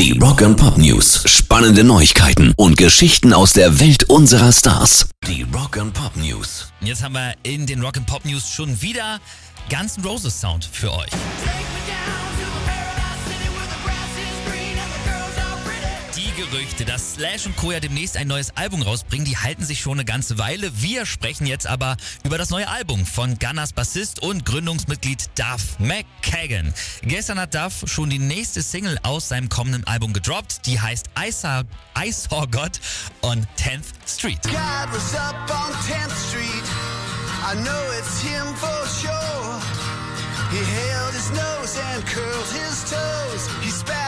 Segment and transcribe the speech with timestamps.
[0.00, 1.24] Die Rock and Pop News.
[1.26, 5.10] Spannende Neuigkeiten und Geschichten aus der Welt unserer Stars.
[5.28, 6.72] Die Rock and Pop News.
[6.80, 9.20] Jetzt haben wir in den Rock and Pop News schon wieder
[9.68, 11.10] Guns N' Roses Sound für euch.
[16.16, 17.70] Die Gerüchte, dass Slash und Co.
[17.70, 20.72] ja demnächst ein neues Album rausbringen, die halten sich schon eine ganze Weile.
[20.82, 26.74] Wir sprechen jetzt aber über das neue Album von Gunners Bassist und Gründungsmitglied Duff McKagan.
[27.02, 30.66] Gestern hat Duff schon die nächste Single aus seinem kommenden Album gedroppt.
[30.66, 31.62] Die heißt I Saw,
[31.96, 32.80] I Saw God
[33.22, 34.42] on 10th Street.
[34.42, 36.64] God was up on 10th Street.
[37.46, 39.60] I know it's him for sure.
[40.50, 43.48] He held his nose and curled his toes.
[43.62, 43.99] He spat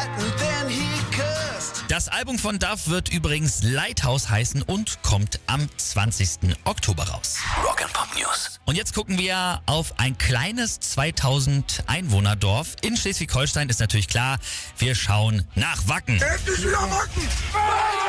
[2.04, 6.56] Das Album von Duff wird übrigens Lighthouse heißen und kommt am 20.
[6.64, 7.36] Oktober raus.
[7.64, 8.58] Rock and Pop News.
[8.64, 13.68] Und jetzt gucken wir auf ein kleines 2000 Einwohnerdorf in Schleswig-Holstein.
[13.68, 14.40] Ist natürlich klar,
[14.78, 16.20] wir schauen nach Wacken.
[16.20, 18.01] Endlich wieder Wacken!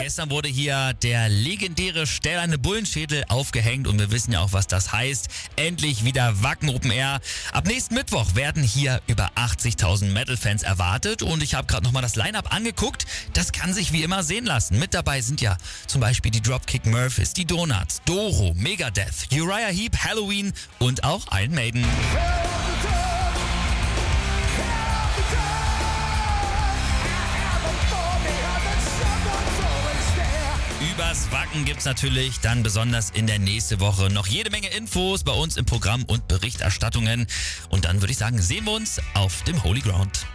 [0.00, 4.92] Gestern wurde hier der legendäre Stählerne Bullenschädel aufgehängt und wir wissen ja auch, was das
[4.92, 5.28] heißt.
[5.56, 7.20] Endlich wieder Wacken Open Air.
[7.52, 12.16] Ab nächsten Mittwoch werden hier über 80.000 Metal-Fans erwartet und ich habe gerade nochmal das
[12.16, 13.04] Line-Up angeguckt.
[13.34, 14.78] Das kann sich wie immer sehen lassen.
[14.78, 19.98] Mit dabei sind ja zum Beispiel die Dropkick Murphys, die Donuts, Doro, Megadeth, Uriah Heep,
[19.98, 21.84] Halloween und auch Iron Maiden.
[31.00, 35.32] Übers Wacken gibt's natürlich dann besonders in der nächsten Woche noch jede Menge Infos bei
[35.32, 37.26] uns im Programm und Berichterstattungen.
[37.70, 40.26] Und dann würde ich sagen, sehen wir uns auf dem Holy Ground.